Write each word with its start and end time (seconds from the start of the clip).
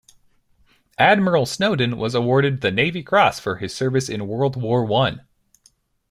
Admiral 0.97 1.45
Snowden 1.45 1.95
was 1.95 2.15
awarded 2.15 2.61
the 2.61 2.71
Navy 2.71 3.03
Cross 3.03 3.39
for 3.39 3.57
his 3.57 3.71
service 3.75 4.09
in 4.09 4.27
World 4.27 4.59
War 4.59 4.83
One. 4.83 5.21